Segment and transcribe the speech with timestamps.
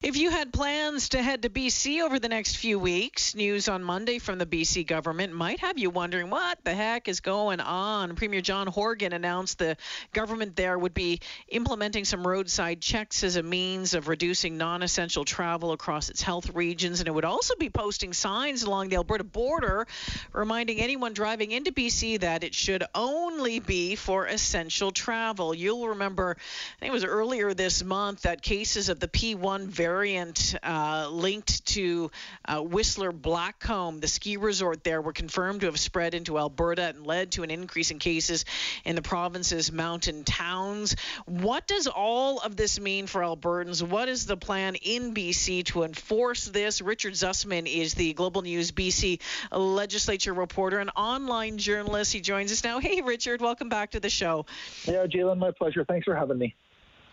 [0.00, 3.82] If you had plans to head to BC over the next few weeks, news on
[3.82, 8.14] Monday from the BC government might have you wondering what the heck is going on.
[8.14, 9.76] Premier John Horgan announced the
[10.12, 11.18] government there would be
[11.48, 16.54] implementing some roadside checks as a means of reducing non essential travel across its health
[16.54, 19.88] regions, and it would also be posting signs along the Alberta border
[20.32, 25.52] reminding anyone driving into BC that it should only be for essential travel.
[25.52, 29.87] You'll remember, I think it was earlier this month, that cases of the P1 variant
[29.88, 32.10] variant uh, linked to
[32.44, 37.06] uh, Whistler Blackcomb, the ski resort there, were confirmed to have spread into Alberta and
[37.06, 38.44] led to an increase in cases
[38.84, 40.94] in the province's mountain towns.
[41.24, 43.82] What does all of this mean for Albertans?
[43.82, 46.82] What is the plan in BC to enforce this?
[46.82, 52.12] Richard Zussman is the Global News BC legislature reporter and online journalist.
[52.12, 52.78] He joins us now.
[52.78, 54.44] Hey, Richard, welcome back to the show.
[54.84, 55.82] Yeah, Jaylen, my pleasure.
[55.82, 56.54] Thanks for having me.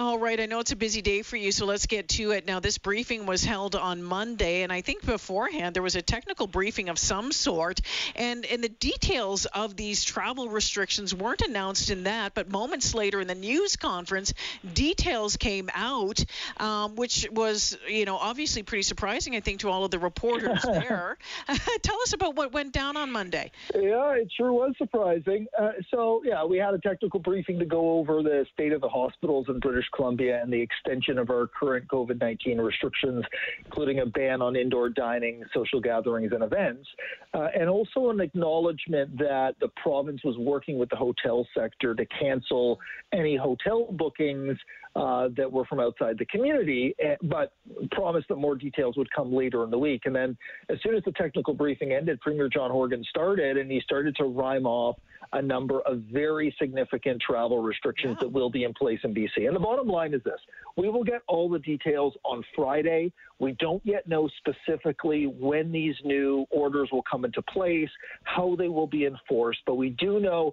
[0.00, 2.46] All right, I know it's a busy day for you, so let's get to it.
[2.46, 6.46] Now, this briefing was held on Monday, and I think beforehand there was a technical
[6.46, 7.82] briefing of some sort,
[8.16, 13.20] and, and the details of these travel restrictions weren't announced in that, but moments later
[13.20, 14.32] in the news conference,
[14.72, 16.24] details came out,
[16.56, 20.62] um, which was, you know, obviously pretty surprising, I think, to all of the reporters
[20.72, 21.18] there.
[21.82, 23.50] Tell us about what went down on Monday.
[23.74, 25.46] Yeah, it sure was surprising.
[25.58, 28.88] Uh, so, yeah, we had a technical briefing to go over the state of the
[28.88, 33.24] hospitals in British Columbia and the extension of our current COVID 19 restrictions,
[33.64, 36.88] including a ban on indoor dining, social gatherings, and events,
[37.34, 42.04] uh, and also an acknowledgement that the province was working with the hotel sector to
[42.06, 42.78] cancel
[43.12, 44.58] any hotel bookings
[44.96, 47.52] uh, that were from outside the community, eh, but
[47.92, 50.02] promised that more details would come later in the week.
[50.04, 50.36] And then,
[50.68, 54.24] as soon as the technical briefing ended, Premier John Horgan started, and he started to
[54.24, 54.96] rhyme off
[55.32, 58.26] a number of very significant travel restrictions yeah.
[58.26, 59.46] that will be in place in BC.
[59.46, 60.40] And the bottom line is this
[60.76, 63.12] we will get all the details on Friday.
[63.38, 67.90] We don't yet know specifically when these new orders will come into place,
[68.24, 70.52] how they will be enforced, but we do know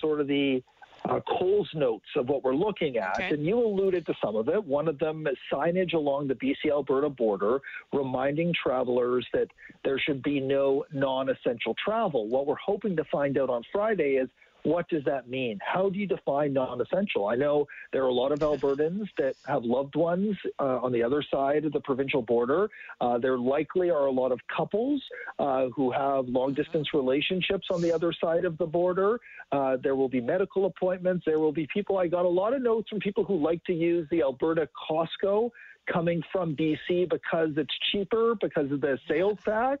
[0.00, 0.62] sort of the
[1.08, 3.30] uh, Coles notes of what we're looking at, okay.
[3.30, 4.62] and you alluded to some of it.
[4.62, 7.60] One of them is signage along the BC Alberta border
[7.92, 9.48] reminding travelers that
[9.84, 12.28] there should be no non essential travel.
[12.28, 14.28] What we're hoping to find out on Friday is
[14.64, 15.58] what does that mean?
[15.62, 17.26] How do you define non essential?
[17.26, 21.02] I know there are a lot of Albertans that have loved ones uh, on the
[21.02, 22.68] other side of the provincial border.
[23.00, 25.02] Uh, there likely are a lot of couples
[25.38, 29.20] uh, who have long distance relationships on the other side of the border.
[29.52, 31.24] Uh, there will be medical appointments.
[31.26, 31.98] There will be people.
[31.98, 35.50] I got a lot of notes from people who like to use the Alberta Costco
[35.86, 39.80] coming from BC because it's cheaper because of the sales tax.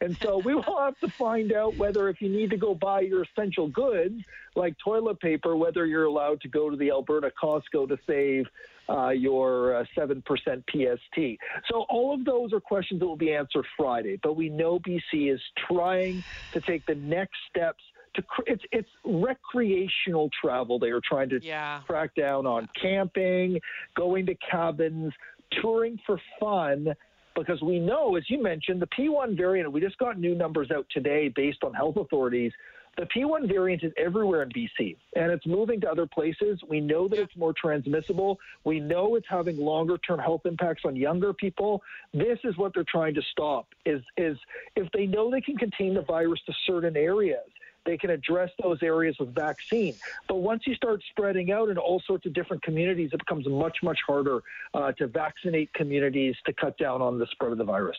[0.00, 3.00] And so we will have to find out whether if you need to go buy
[3.00, 4.22] your essential goods
[4.54, 8.46] like toilet paper, whether you're allowed to go to the Alberta Costco to save
[8.88, 11.40] uh, your uh, 7% PST.
[11.70, 14.18] So all of those are questions that will be answered Friday.
[14.22, 17.82] But we know BC is trying to take the next steps
[18.16, 20.78] to it's it's recreational travel.
[20.78, 21.80] They are trying to yeah.
[21.86, 23.60] crack down on camping,
[23.94, 25.12] going to cabins,
[25.60, 26.94] touring for fun
[27.34, 30.86] because we know, as you mentioned, the P1 variant, we just got new numbers out
[30.90, 32.52] today based on health authorities.
[32.96, 36.58] The P1 variant is everywhere in BC and it's moving to other places.
[36.66, 38.38] We know that it's more transmissible.
[38.64, 41.82] We know it's having longer term health impacts on younger people.
[42.14, 44.38] This is what they're trying to stop is is
[44.76, 47.50] if they know they can contain the virus to certain areas,
[47.86, 49.94] they can address those areas with vaccine.
[50.28, 53.78] But once you start spreading out in all sorts of different communities, it becomes much,
[53.82, 54.42] much harder
[54.74, 57.96] uh, to vaccinate communities to cut down on the spread of the virus.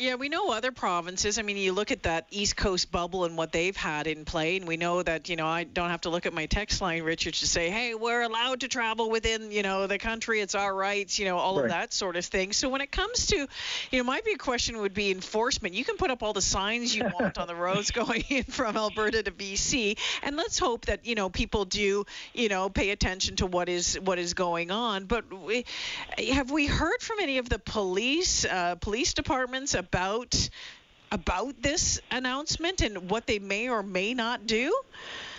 [0.00, 1.40] Yeah, we know other provinces.
[1.40, 4.56] I mean, you look at that East Coast bubble and what they've had in play,
[4.56, 7.02] and we know that, you know, I don't have to look at my text line,
[7.02, 10.40] Richard, to say, hey, we're allowed to travel within, you know, the country.
[10.40, 11.64] It's our rights, you know, all right.
[11.64, 12.52] of that sort of thing.
[12.52, 13.38] So when it comes to,
[13.90, 15.74] you know, my big question would be enforcement.
[15.74, 18.76] You can put up all the signs you want on the roads going in from
[18.76, 22.04] Alberta to BC, and let's hope that, you know, people do,
[22.34, 25.06] you know, pay attention to what is what is going on.
[25.06, 25.64] But we,
[26.32, 30.48] have we heard from any of the police, uh, police departments about
[31.10, 34.72] about this announcement and what they may or may not do?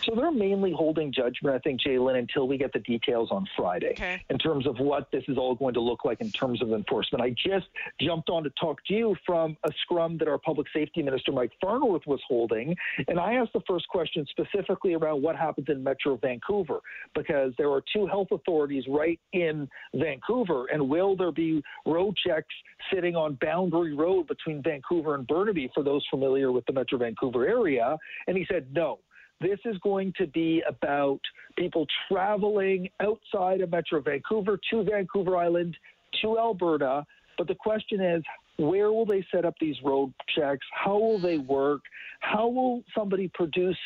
[0.10, 3.92] So they're mainly holding judgment, I think, Jaylen, until we get the details on Friday
[3.92, 4.22] okay.
[4.30, 7.22] in terms of what this is all going to look like in terms of enforcement.
[7.22, 7.68] I just
[8.02, 11.52] jumped on to talk to you from a scrum that our public safety minister, Mike
[11.62, 12.76] Farnworth, was holding.
[13.08, 16.80] And I asked the first question specifically around what happens in Metro Vancouver,
[17.14, 20.66] because there are two health authorities right in Vancouver.
[20.74, 22.56] And will there be road checks
[22.92, 27.48] sitting on Boundary Road between Vancouver and Burnaby for those familiar with the Metro Vancouver
[27.48, 27.96] area?
[28.28, 29.00] And he said, no
[29.42, 31.20] This is going to be about
[31.58, 35.78] people traveling outside of Metro Vancouver to Vancouver Island
[36.22, 37.06] to Alberta.
[37.38, 38.24] But the question is,
[38.58, 40.66] where will they set up these road checks?
[40.74, 41.82] How will they work?
[42.20, 43.78] How will somebody produce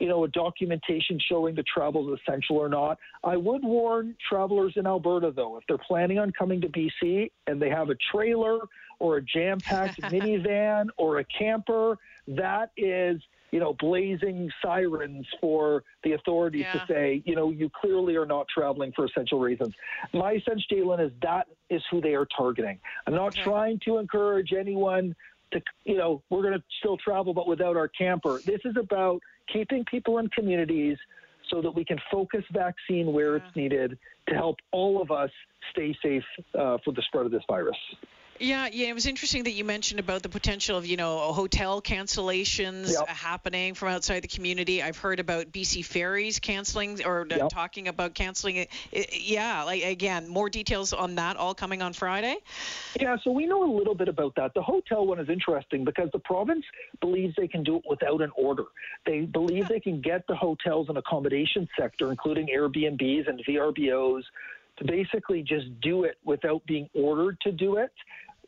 [0.00, 2.98] you know, a documentation showing the travel is essential or not.
[3.22, 7.60] I would warn travelers in Alberta, though, if they're planning on coming to BC and
[7.60, 8.60] they have a trailer
[8.98, 11.98] or a jam packed minivan or a camper,
[12.28, 13.20] that is
[13.52, 16.72] you know, blazing sirens for the authorities yeah.
[16.72, 19.74] to say, you know, you clearly are not traveling for essential reasons.
[20.12, 22.78] My sense, Jalen, is that is who they are targeting.
[23.06, 23.42] I'm not okay.
[23.42, 25.14] trying to encourage anyone
[25.52, 28.40] to, you know, we're going to still travel, but without our camper.
[28.44, 29.20] This is about
[29.52, 30.96] keeping people in communities
[31.50, 33.42] so that we can focus vaccine where yeah.
[33.44, 33.98] it's needed
[34.28, 35.30] to help all of us
[35.72, 36.22] stay safe
[36.56, 37.76] uh, for the spread of this virus.
[38.40, 41.82] Yeah, yeah, it was interesting that you mentioned about the potential of you know hotel
[41.82, 43.06] cancellations yep.
[43.06, 44.82] happening from outside the community.
[44.82, 47.48] I've heard about BC ferries canceling or uh, yep.
[47.50, 48.70] talking about canceling it.
[49.12, 52.36] Yeah, like again, more details on that all coming on Friday.
[52.98, 54.54] Yeah, so we know a little bit about that.
[54.54, 56.64] The hotel one is interesting because the province
[57.02, 58.64] believes they can do it without an order.
[59.04, 64.22] They believe they can get the hotels and accommodation sector, including Airbnbs and VRBOs,
[64.78, 67.92] to basically just do it without being ordered to do it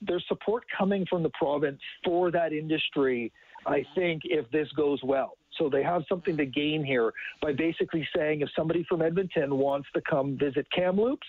[0.06, 3.32] there's support coming from the province for that industry,
[3.66, 5.37] I think, if this goes well.
[5.58, 9.88] So they have something to gain here by basically saying if somebody from Edmonton wants
[9.94, 11.26] to come visit Kamloops,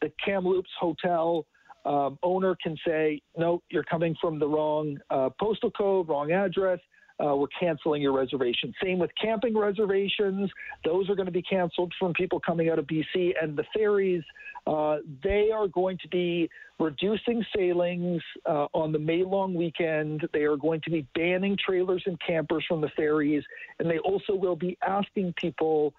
[0.00, 1.46] the Kamloops hotel
[1.84, 6.80] um, owner can say, no, you're coming from the wrong uh, postal code, wrong address.
[7.18, 8.74] Uh, we're canceling your reservation.
[8.82, 10.50] Same with camping reservations;
[10.84, 14.22] those are going to be canceled from people coming out of BC, and the ferries
[14.66, 20.26] uh, they are going to be reducing sailings uh, on the May long weekend.
[20.32, 23.44] They are going to be banning trailers and campers from the ferries,
[23.78, 25.94] and they also will be asking people,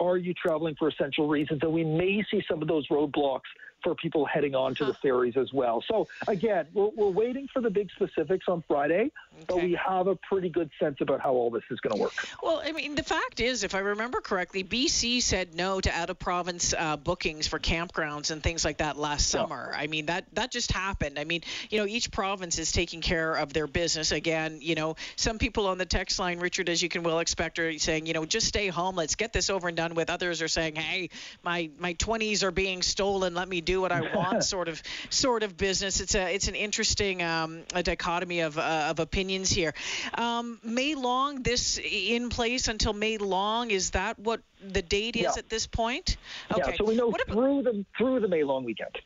[0.00, 3.48] "Are you traveling for essential reasons?" And we may see some of those roadblocks
[3.82, 5.82] for people heading on to the ferries as well.
[5.86, 9.44] So again, we're, we're waiting for the big specifics on Friday, okay.
[9.48, 12.12] but we have a pretty good sense about how all this is going to work.
[12.42, 16.10] Well, I mean, the fact is, if I remember correctly, BC said no to out
[16.10, 19.40] of province uh, bookings for campgrounds and things like that last yeah.
[19.40, 19.72] summer.
[19.74, 21.18] I mean, that that just happened.
[21.18, 24.12] I mean, you know, each province is taking care of their business.
[24.12, 27.58] Again, you know, some people on the text line, Richard, as you can well expect,
[27.58, 28.96] are saying, you know, just stay home.
[28.96, 30.10] Let's get this over and done with.
[30.10, 31.10] Others are saying, hey,
[31.42, 33.34] my my 20s are being stolen.
[33.34, 36.00] Let me do what I want sort of sort of business.
[36.00, 39.74] It's a it's an interesting um, a dichotomy of uh, of opinions here.
[40.14, 43.70] Um, May long, this in place until May long.
[43.70, 45.38] Is that what the date is yeah.
[45.38, 46.16] at this point?
[46.50, 46.70] Okay.
[46.70, 48.98] Yeah, so we know what through about, the through the May long weekend.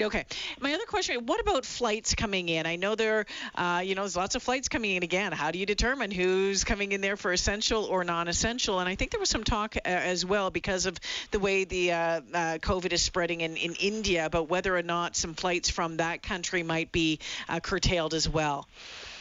[0.00, 0.24] Okay.
[0.60, 2.64] My other question: What about flights coming in?
[2.64, 3.26] I know there,
[3.56, 5.02] uh, you know, there's lots of flights coming in.
[5.02, 8.78] Again, how do you determine who's coming in there for essential or non-essential?
[8.78, 10.96] And I think there was some talk uh, as well because of
[11.32, 12.20] the way the uh, uh,
[12.58, 16.62] COVID is spreading in in India about whether or not some flights from that country
[16.62, 18.68] might be uh, curtailed as well.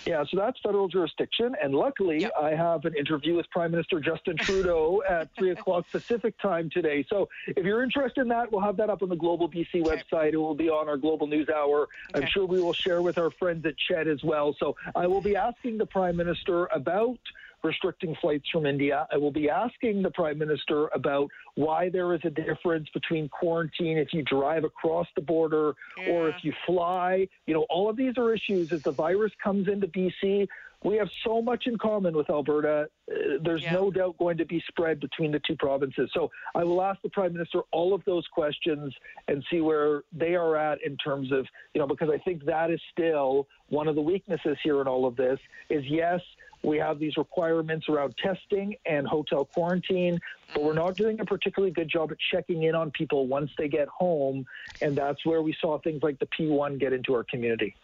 [0.06, 1.56] Yeah, so that's federal jurisdiction.
[1.62, 2.32] And luckily, yep.
[2.40, 7.06] I have an interview with Prime Minister Justin Trudeau at 3 o'clock Pacific time today.
[7.10, 9.82] So if you're interested in that, we'll have that up on the Global BC okay.
[9.84, 10.34] website.
[10.34, 11.88] It will be on our Global News Hour.
[12.14, 12.22] Okay.
[12.22, 14.56] I'm sure we will share with our friends at CHED as well.
[14.60, 17.18] So I will be asking the Prime Minister about
[17.64, 19.08] restricting flights from India.
[19.12, 23.98] I will be asking the Prime Minister about why there is a difference between quarantine
[23.98, 26.14] if you drive across the border yeah.
[26.14, 27.28] or if you fly.
[27.46, 30.48] You know, all of these are issues as the virus comes into BC.
[30.84, 32.88] We have so much in common with Alberta.
[33.12, 33.74] Uh, there's yeah.
[33.74, 36.10] no doubt going to be spread between the two provinces.
[36.14, 38.94] So I will ask the Prime Minister all of those questions
[39.28, 42.72] and see where they are at in terms of, you know, because I think that
[42.72, 45.38] is still one of the weaknesses here in all of this
[45.70, 46.22] is yes,
[46.64, 50.20] we have these requirements around testing and hotel quarantine,
[50.54, 53.68] but we're not doing a particularly good job at checking in on people once they
[53.68, 54.46] get home.
[54.82, 57.76] And that's where we saw things like the P1 get into our community.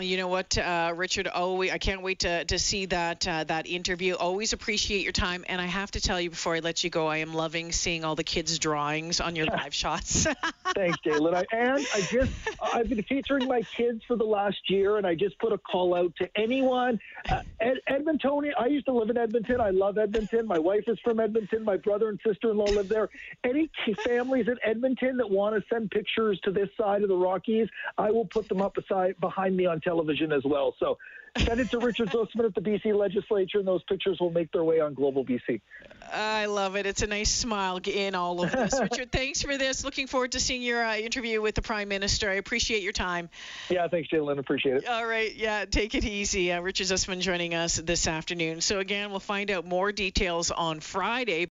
[0.00, 1.28] You know what, uh, Richard?
[1.32, 4.14] Oh, I can't wait to, to see that uh, that interview.
[4.14, 7.08] Always appreciate your time, and I have to tell you before I let you go,
[7.08, 10.24] I am loving seeing all the kids' drawings on your live shots.
[10.74, 11.34] Thanks, Jalen.
[11.34, 15.14] I, and I just I've been featuring my kids for the last year, and I
[15.14, 17.00] just put a call out to anyone.
[17.28, 18.52] Uh, Ed, Edmontonian.
[18.58, 19.60] I used to live in Edmonton.
[19.60, 20.46] I love Edmonton.
[20.46, 21.64] My wife is from Edmonton.
[21.64, 23.08] My brother and sister-in-law live there.
[23.42, 23.70] Any
[24.04, 28.10] families in Edmonton that want to send pictures to this side of the Rockies, I
[28.10, 30.74] will put them up beside behind me on television as well.
[30.78, 30.98] So
[31.36, 34.64] send it to Richard Zussman at the BC Legislature, and those pictures will make their
[34.64, 35.60] way on Global BC.
[36.12, 36.86] I love it.
[36.86, 38.78] It's a nice smile in all of this.
[38.80, 39.84] Richard, thanks for this.
[39.84, 42.30] Looking forward to seeing your uh, interview with the Prime Minister.
[42.30, 43.28] I appreciate your time.
[43.68, 44.38] Yeah, thanks, Jalen.
[44.38, 44.88] Appreciate it.
[44.88, 45.34] All right.
[45.34, 46.52] Yeah, take it easy.
[46.52, 48.60] Uh, Richard Zussman joining us this afternoon.
[48.60, 51.46] So, again, we'll find out more details on Friday.